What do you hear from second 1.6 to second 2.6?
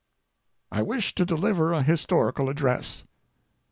a historical